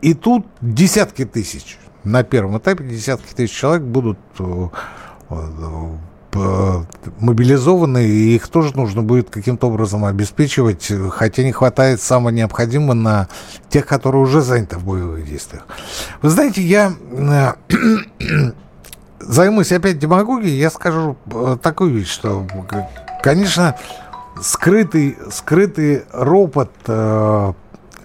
[0.00, 1.78] И тут десятки тысяч.
[2.02, 4.68] На первом этапе десятки тысяч человек будут э,
[5.30, 5.96] Э,
[6.34, 13.28] мобилизованы, и их тоже нужно будет каким-то образом обеспечивать, хотя не хватает самого необходимого на
[13.68, 15.66] тех, которые уже заняты в боевых действиях.
[16.22, 17.52] Вы знаете, я э,
[19.20, 22.46] займусь опять демагогией, я скажу э, такую вещь, что,
[23.22, 23.76] конечно,
[24.40, 26.70] скрытый, скрытый ропот,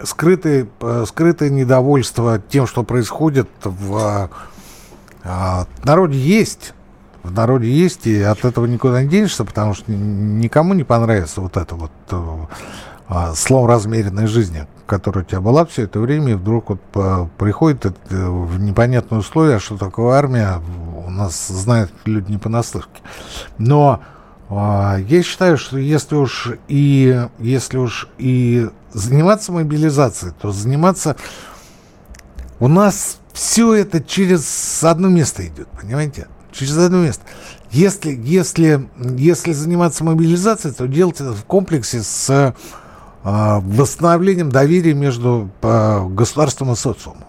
[0.04, 0.70] скрытый,
[1.08, 4.30] скрытое недовольство тем, что происходит в
[5.84, 6.74] народе есть,
[7.24, 11.58] в народе есть, и от этого никуда не денешься, потому что никому не понравится вот
[11.58, 11.92] это вот
[13.10, 17.30] э, слом размеренной жизни, которая у тебя была все это время, и вдруг вот по,
[17.38, 20.62] приходит это, в непонятные условия, что такое армия,
[21.06, 23.02] у нас знают люди не понаслышке.
[23.58, 24.02] Но
[24.50, 31.16] э, я считаю, что если уж и если уж и заниматься мобилизацией, то заниматься
[32.60, 36.28] у нас все это через одно место идет, понимаете?
[36.52, 37.24] Через одно место.
[37.72, 42.54] Если, если, если заниматься мобилизацией, то делать это в комплексе с э,
[43.24, 47.24] восстановлением доверия между э, государством и социумом.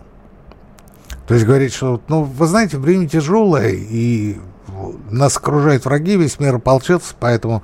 [1.26, 4.38] То есть говорить, что, ну, вы знаете, время тяжелое, и
[5.10, 7.62] нас окружают враги, весь мир ополчился, поэтому,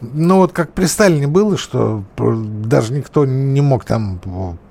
[0.00, 4.20] ну, вот как при Сталине было, что даже никто не мог там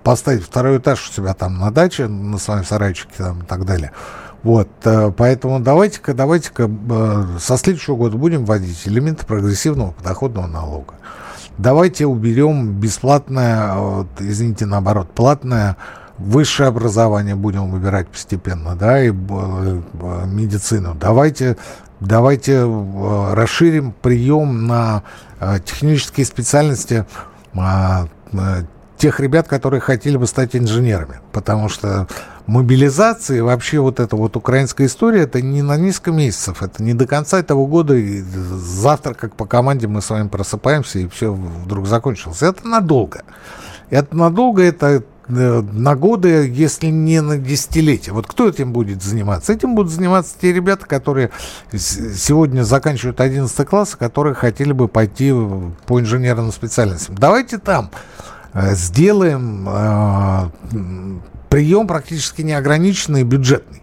[0.03, 3.91] поставить второй этаж у себя там на даче, на своем сарайчике там и так далее.
[4.43, 10.95] Вот, э, поэтому давайте-ка, давайте-ка э, со следующего года будем вводить элементы прогрессивного подоходного налога.
[11.57, 15.75] Давайте уберем бесплатное, вот, извините, наоборот, платное
[16.17, 19.13] высшее образование будем выбирать постепенно, да, и э,
[20.27, 20.95] медицину.
[20.99, 21.57] Давайте,
[21.99, 22.63] давайте
[23.33, 25.03] расширим прием на
[25.65, 27.05] технические специальности
[28.97, 32.07] тех ребят, которые хотели бы стать инженерами, потому что
[32.47, 37.05] мобилизации, вообще вот эта вот украинская история, это не на несколько месяцев, это не до
[37.05, 41.87] конца этого года, и завтра, как по команде, мы с вами просыпаемся, и все вдруг
[41.87, 42.41] закончилось.
[42.41, 43.21] Это надолго.
[43.89, 48.11] Это надолго, это э, на годы, если не на десятилетия.
[48.11, 49.53] Вот кто этим будет заниматься?
[49.53, 51.29] Этим будут заниматься те ребята, которые
[51.71, 55.31] сегодня заканчивают 11 класс, которые хотели бы пойти
[55.85, 57.15] по инженерным специальностям.
[57.17, 57.91] Давайте там
[58.73, 60.49] сделаем э,
[61.49, 63.81] прием практически неограниченный бюджетный.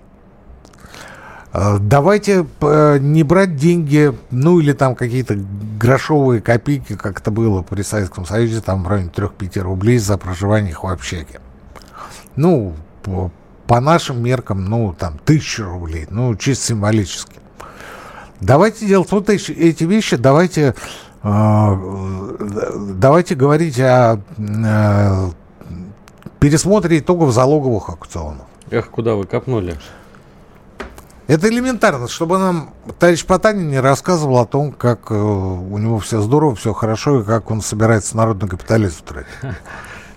[1.52, 5.36] Э, давайте э, не брать деньги, ну или там какие-то
[5.78, 10.74] грошовые копейки, как это было при Советском Союзе, там в районе 3-5 рублей за проживание
[10.74, 11.40] в общаге.
[12.34, 13.30] Ну, по,
[13.68, 17.36] по нашим меркам, ну, там, тысячу рублей, ну, чисто символически.
[18.40, 20.74] Давайте делать вот эти, эти вещи, давайте, э,
[21.24, 25.30] давайте говорить о э,
[26.38, 28.44] пересмотре итогов залоговых аукционов.
[28.70, 29.74] Эх, куда вы копнули?
[31.26, 36.20] Это элементарно, чтобы нам товарищ Потанин не рассказывал о том, как э, у него все
[36.20, 39.30] здорово, все хорошо, и как он собирается народный капитализм тратить.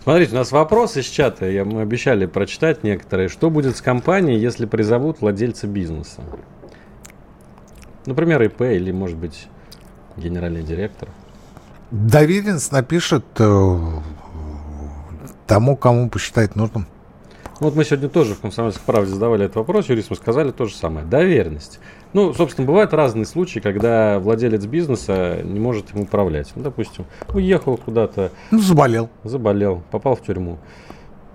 [0.04, 3.30] Смотрите, у нас вопрос из чата, я, мы обещали прочитать некоторые.
[3.30, 6.22] Что будет с компанией, если призовут владельца бизнеса?
[8.06, 9.48] Например, ИП или, может быть,
[10.18, 11.10] генеральный директор.
[11.92, 13.78] Доверенность напишет э,
[15.46, 16.86] тому, кому посчитает нужным.
[17.60, 20.76] Ну, вот мы сегодня тоже в «Комсомольской правде» задавали этот вопрос, юристам сказали то же
[20.76, 21.06] самое.
[21.08, 21.80] Доверенность.
[22.14, 26.52] Ну, собственно, бывают разные случаи, когда владелец бизнеса не может им управлять.
[26.56, 28.32] Ну, допустим, уехал куда-то.
[28.52, 29.10] Ну, заболел.
[29.24, 30.60] Заболел, попал в тюрьму,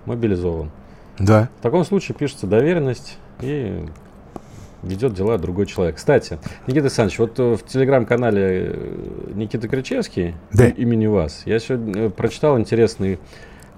[0.05, 0.71] мобилизован.
[1.19, 1.49] Да.
[1.59, 3.85] В таком случае пишется доверенность и
[4.83, 5.95] ведет дела другой человек.
[5.95, 10.67] Кстати, Никита Александрович, вот э, в телеграм-канале э, Никита Кричевский, да.
[10.67, 13.19] имени вас, я сегодня э, прочитал интересный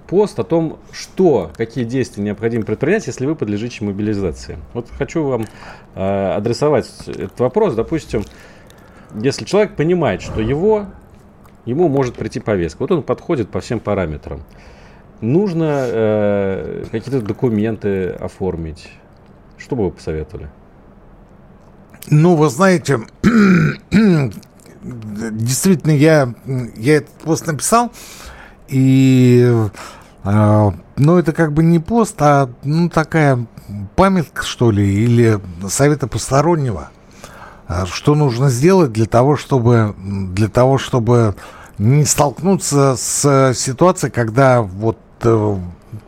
[0.06, 4.58] пост о том, что, какие действия необходимо предпринять, если вы подлежите мобилизации.
[4.72, 5.46] Вот хочу вам
[5.94, 7.74] э, адресовать этот вопрос.
[7.74, 8.24] Допустим,
[9.14, 10.86] если человек понимает, что его,
[11.64, 14.42] ему может прийти повестка, вот он подходит по всем параметрам.
[15.20, 18.88] Нужно э, какие-то документы оформить.
[19.56, 20.50] Что бы вы посоветовали?
[22.08, 23.00] Ну, вы знаете,
[24.82, 26.32] действительно, я,
[26.76, 27.92] я этот пост написал,
[28.68, 29.52] и,
[30.24, 33.46] э, ну, это как бы не пост, а, ну, такая
[33.96, 36.90] памятка, что ли, или совета постороннего.
[37.66, 41.34] А, что нужно сделать для того, чтобы, для того, чтобы
[41.78, 45.56] не столкнуться с ситуацией, когда вот э,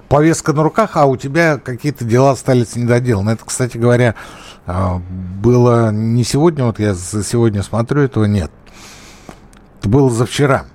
[0.09, 3.31] повестка на руках, а у тебя какие-то дела остались недоделаны.
[3.31, 4.48] Это, кстати говоря, э,
[5.43, 8.51] было не сегодня, вот я за сегодня смотрю, этого нет.
[9.81, 10.67] Это было за вчера.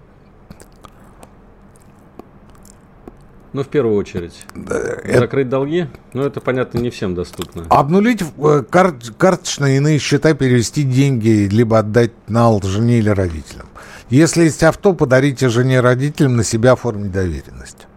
[3.53, 4.33] Ну, в первую очередь.
[4.55, 5.19] Это...
[5.19, 5.87] Закрыть долги?
[6.13, 7.65] Ну, это, понятно, не всем доступно.
[7.69, 8.95] Обнулить э, кар...
[9.15, 13.67] карточные иные счета, перевести деньги, либо отдать на жене или родителям.
[14.09, 17.87] Если есть авто, подарите жене родителям, на себя оформить доверенность.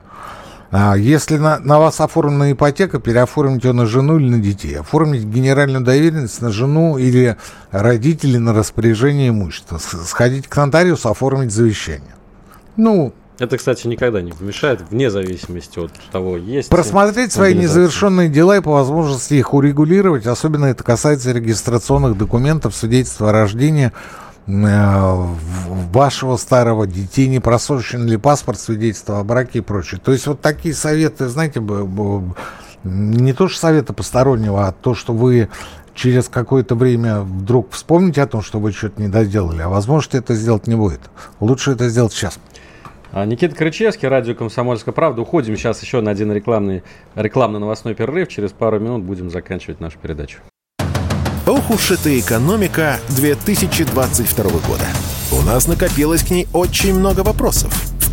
[0.70, 4.78] А если на, на вас оформлена ипотека, переоформите ее на жену или на детей.
[4.78, 7.36] Оформить генеральную доверенность на жену или
[7.70, 9.78] родителей на распоряжение имущества.
[9.78, 12.14] Сходить к нотариусу, оформить завещание.
[12.76, 16.70] Ну, это, кстати, никогда не помешает, вне зависимости от того, есть...
[16.70, 20.26] Просмотреть свои незавершенные дела и по возможности их урегулировать.
[20.26, 23.92] Особенно это касается регистрационных документов, свидетельства о рождении
[24.46, 30.00] вашего старого детей, не просрочен ли паспорт, свидетельство о браке и прочее.
[30.02, 31.60] То есть вот такие советы, знаете,
[32.84, 35.48] не то что советы постороннего, а то, что вы
[35.94, 40.34] через какое-то время вдруг вспомните о том, что вы что-то не доделали, а возможно, это
[40.34, 41.00] сделать не будет.
[41.40, 42.38] Лучше это сделать сейчас.
[43.12, 45.22] А, Никита Крычевский, радио «Комсомольская правда».
[45.22, 46.82] Уходим сейчас еще на один рекламный,
[47.14, 48.28] рекламно-новостной перерыв.
[48.28, 50.38] Через пару минут будем заканчивать нашу передачу.
[51.46, 54.84] Ох уж эта экономика 2022 года.
[55.30, 57.95] У нас накопилось к ней очень много вопросов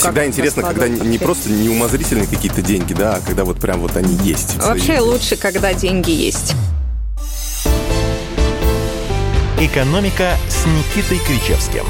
[0.00, 3.96] Всегда интересно, когда не просто не умозрительные какие-то деньги, да, а когда вот прям вот
[3.98, 4.56] они есть.
[4.56, 6.54] Вообще лучше, когда деньги есть.
[9.58, 11.84] «Экономика» с Никитой Кричевским.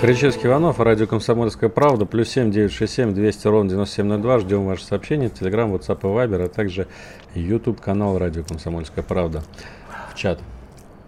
[0.00, 4.20] Кричевский Иванов, радио «Комсомольская правда», плюс семь девять шесть семь двести ровно девяносто семь ноль
[4.20, 4.38] два.
[4.38, 6.86] Ждем ваши сообщения, телеграм, ватсап и вайбер, а также
[7.34, 9.42] YouTube канал радио «Комсомольская правда»
[10.10, 10.40] в чат.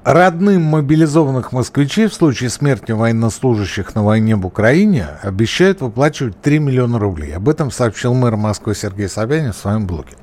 [0.05, 6.99] Родным мобилизованных москвичей в случае смерти военнослужащих на войне в Украине обещают выплачивать 3 миллиона
[6.99, 7.37] рублей.
[7.37, 10.17] Об этом сообщил мэр Москвы Сергей Собянин в своем блоге.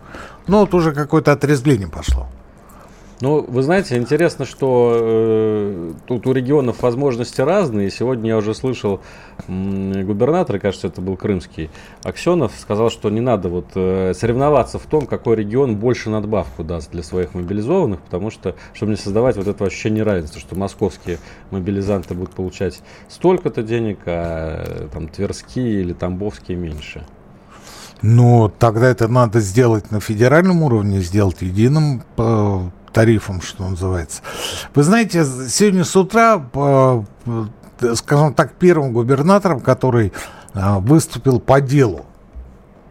[0.47, 2.27] Ну вот уже какое-то отрезвление пошло.
[3.21, 7.91] Ну, вы знаете, интересно, что э, тут у регионов возможности разные.
[7.91, 9.01] Сегодня я уже слышал
[9.49, 11.69] м, губернатора, кажется, это был крымский,
[12.03, 16.91] Аксенов, сказал, что не надо вот э, соревноваться в том, какой регион больше надбавку даст
[16.91, 21.17] для своих мобилизованных, потому что, чтобы не создавать вот это ощущение равенства, что московские
[21.51, 27.03] мобилизанты будут получать столько-то денег, а э, там тверские или тамбовские меньше.
[28.01, 32.59] Ну, тогда это надо сделать на федеральном уровне, сделать единым э,
[32.91, 34.21] тарифом, что называется.
[34.73, 37.03] Вы знаете, сегодня с утра, э,
[37.81, 40.13] э, скажем так, первым губернатором, который
[40.53, 42.05] э, выступил по делу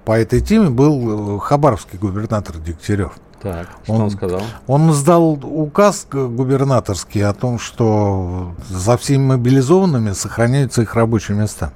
[0.04, 3.12] по этой теме, был хабаровский губернатор Дегтярев.
[3.42, 4.42] Так, что он, он сказал?
[4.66, 11.72] Он сдал указ губернаторский о том, что за всеми мобилизованными сохраняются их рабочие места.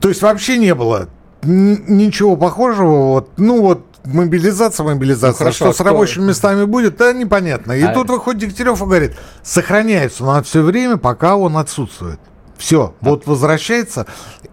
[0.00, 1.08] То есть вообще не было
[1.42, 3.06] ничего похожего.
[3.08, 5.30] Вот, ну вот мобилизация, мобилизация.
[5.30, 7.72] Ну, хорошо, что а с рабочими местами будет, да, непонятно.
[7.72, 12.20] И а тут выходит Дегтярев и говорит, сохраняется на все время, пока он отсутствует.
[12.56, 13.04] Все, а...
[13.04, 14.06] вот возвращается.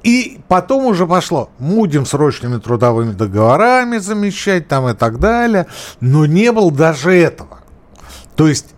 [0.04, 1.50] И потом уже пошло.
[1.60, 5.68] Будем срочными трудовыми договорами замещать там и так далее.
[6.00, 7.60] Но не было даже этого.
[8.36, 8.74] То есть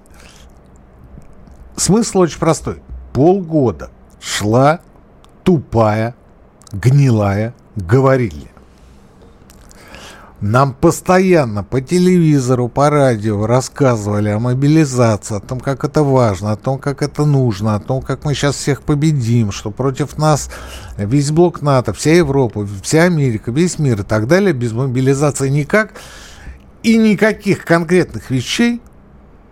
[1.76, 2.82] смысл очень простой.
[3.14, 4.82] Полгода шла
[5.44, 6.16] тупая,
[6.72, 8.51] гнилая говорили.
[10.42, 16.56] Нам постоянно по телевизору, по радио рассказывали о мобилизации, о том, как это важно, о
[16.56, 20.50] том, как это нужно, о том, как мы сейчас всех победим, что против нас
[20.98, 24.52] весь блок НАТО, вся Европа, вся Америка, весь мир и так далее.
[24.52, 25.94] Без мобилизации никак.
[26.82, 28.82] И никаких конкретных вещей,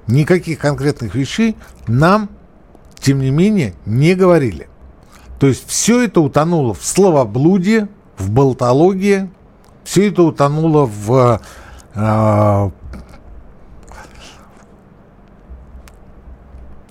[0.07, 2.29] никаких конкретных вещей нам,
[2.99, 4.67] тем не менее, не говорили.
[5.39, 7.87] То есть все это утонуло в словоблудии,
[8.17, 9.29] в болтологии,
[9.83, 11.41] все это утонуло в
[11.95, 12.69] э,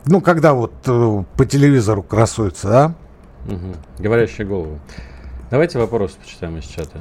[0.06, 2.94] ну, когда вот э, по телевизору красуется, да?
[3.46, 4.02] Угу.
[4.02, 4.78] Говорящая голову.
[5.50, 7.00] Давайте вопросы почитаем из чата.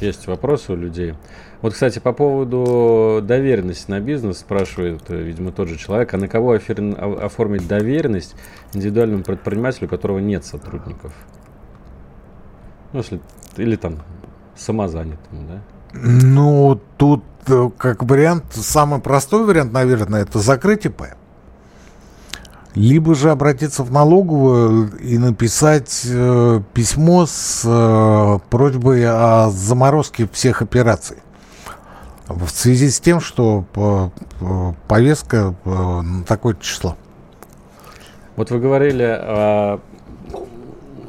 [0.00, 1.14] Есть вопросы у людей.
[1.62, 6.28] Вот, кстати, по поводу доверенности на бизнес спрашивает, э, видимо, тот же человек, а на
[6.28, 8.36] кого оформить доверенность
[8.74, 11.12] индивидуальному предпринимателю, у которого нет сотрудников?
[12.92, 13.20] Ну, если,
[13.56, 14.00] или там
[14.60, 15.60] самозанятому, да?
[15.92, 21.02] Ну, тут э, как вариант, самый простой вариант, наверное, это закрыть ИП.
[22.74, 30.62] Либо же обратиться в налоговую и написать э, письмо с э, просьбой о заморозке всех
[30.62, 31.16] операций.
[32.28, 36.96] В связи с тем, что по, по, повестка по, на такое число.
[38.36, 39.80] Вот вы говорили о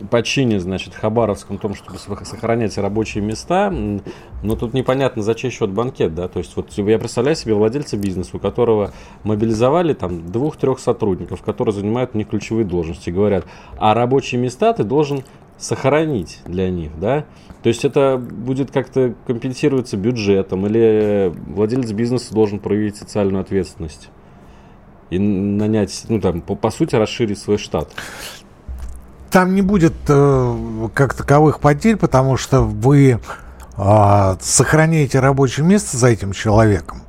[0.09, 6.15] почине, значит, Хабаровском, том, чтобы сохранять рабочие места, но тут непонятно, за чей счет банкет,
[6.15, 8.91] да, то есть вот я представляю себе владельца бизнеса, у которого
[9.23, 13.45] мобилизовали там двух-трех сотрудников, которые занимают не ключевые должности, говорят,
[13.77, 15.23] а рабочие места ты должен
[15.57, 17.25] сохранить для них, да,
[17.61, 24.09] то есть это будет как-то компенсироваться бюджетом или владелец бизнеса должен проявить социальную ответственность
[25.11, 27.93] и нанять, ну там, по, по сути, расширить свой штат
[29.31, 33.19] там не будет э, как таковых потерь, потому что вы
[33.77, 37.01] э, сохраняете рабочее место за этим человеком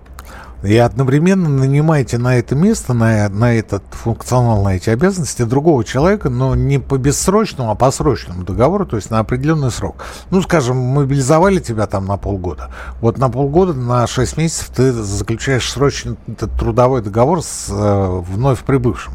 [0.63, 6.31] и одновременно нанимаете на это место, на, на этот функционал, на эти обязанности другого человека,
[6.31, 9.97] но не по бессрочному, а по срочному договору, то есть на определенный срок.
[10.31, 12.71] Ну, скажем, мобилизовали тебя там на полгода.
[13.01, 16.17] Вот на полгода, на 6 месяцев ты заключаешь срочный
[16.59, 19.15] трудовой договор с э, вновь прибывшим.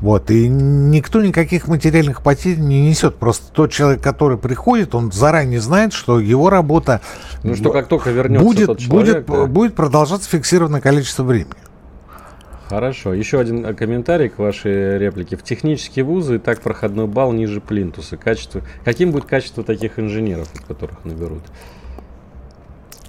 [0.00, 3.16] Вот, и никто никаких материальных потерь не несет.
[3.16, 7.00] Просто тот человек, который приходит, он заранее знает, что его работа
[7.42, 9.46] ну, что как только вернется будет, тот человек, будет, да?
[9.46, 11.54] будет продолжаться фиксированное количество времени.
[12.68, 13.14] Хорошо.
[13.14, 15.36] Еще один э, комментарий к вашей реплике.
[15.36, 18.16] В технические вузы так проходной балл ниже плинтуса.
[18.16, 18.62] Качество...
[18.84, 21.42] Каким будет качество таких инженеров, которых наберут?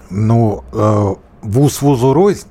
[0.10, 2.48] Ну, э, вуз вузу рознь.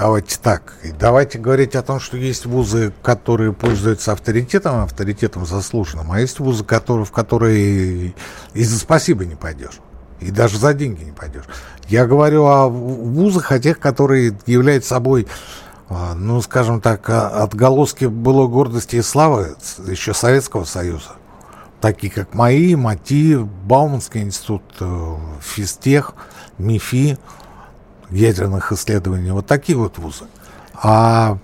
[0.00, 0.72] Давайте так.
[0.98, 6.64] Давайте говорить о том, что есть вузы, которые пользуются авторитетом, авторитетом заслуженным, а есть вузы,
[6.64, 8.14] которые, в которые
[8.54, 9.78] и за спасибо не пойдешь.
[10.20, 11.44] И даже за деньги не пойдешь.
[11.88, 15.26] Я говорю о вузах, о тех, которые являются собой,
[15.90, 19.54] а, ну, скажем так, отголоски былой гордости и славы
[19.86, 21.10] еще Советского Союза.
[21.82, 26.14] Такие как МАИ, МАТИ, Бауманский институт, э, ФИСТЕХ,
[26.56, 27.18] МИФИ–
[28.10, 30.24] ядерных исследований, вот такие вот вузы.
[30.74, 31.38] А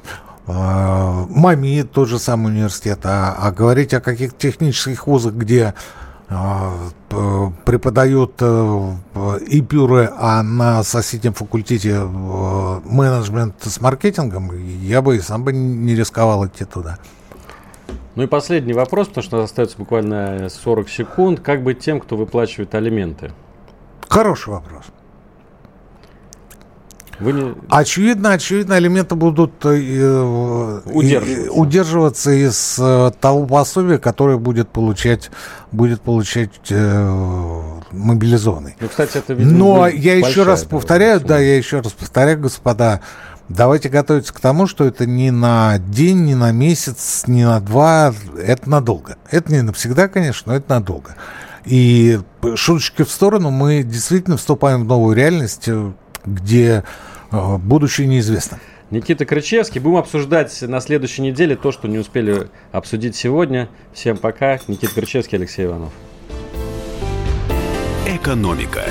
[0.46, 5.74] э, МАМИ, тот же самый университет, а, а говорить о каких-то технических вузах, где
[7.64, 14.50] преподает и пюре, а на соседнем факультете менеджмент с маркетингом,
[14.82, 16.98] я бы и сам бы не рисковал идти туда.
[18.16, 21.40] Ну и последний вопрос, потому что остается буквально 40 секунд.
[21.40, 23.30] Как быть тем, кто выплачивает алименты?
[24.08, 24.84] Хороший вопрос.
[27.18, 27.54] Вы не...
[27.68, 31.52] Очевидно, очевидно, алименты будут э, удерживаться.
[31.52, 35.30] удерживаться из э, того пособия, которое будет получать,
[35.72, 38.76] будет получать э, мобилизованный.
[38.78, 43.00] Ну, кстати, это, видимо, Но я еще раз повторяю, да, я еще раз повторяю, господа,
[43.48, 48.12] давайте готовиться к тому, что это не на день, не на месяц, не на два,
[48.38, 49.16] это надолго.
[49.30, 51.16] Это не навсегда, конечно, но это надолго.
[51.64, 52.20] И
[52.54, 55.68] шуточки в сторону, мы действительно вступаем в новую реальность,
[56.26, 56.84] где
[57.30, 58.58] э, будущее неизвестно.
[58.90, 59.80] Никита Крычевский.
[59.80, 63.68] Будем обсуждать на следующей неделе то, что не успели обсудить сегодня.
[63.92, 64.58] Всем пока.
[64.68, 65.92] Никита Крычевский, Алексей Иванов.
[68.06, 68.84] Экономика.